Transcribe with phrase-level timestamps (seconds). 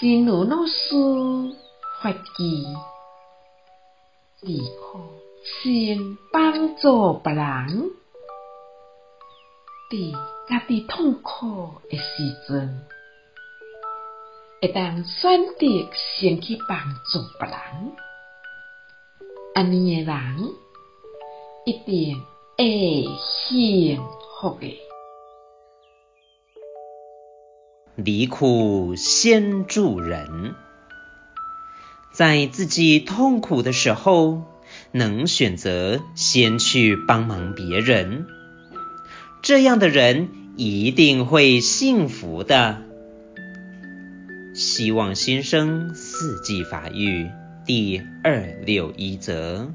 [0.00, 0.94] 真如老师
[2.00, 2.64] 发记，
[4.40, 4.98] 离苦
[5.44, 7.90] 先帮助别人，
[9.90, 10.12] 伫
[10.48, 12.02] 家己痛苦的时
[12.48, 12.80] 阵，
[14.62, 16.78] 会当选择先去帮
[17.12, 17.92] 助别人，
[19.54, 20.54] 安尼的人
[21.66, 22.24] 一定
[22.56, 24.02] 会幸
[24.40, 24.89] 福的。
[27.96, 30.54] 离苦先助人，
[32.12, 34.44] 在自己痛苦的时候，
[34.92, 38.26] 能选择先去帮忙别人，
[39.42, 42.82] 这样的人一定会幸福的。
[44.54, 47.30] 希望新生四季法语
[47.66, 49.72] 第二六一则。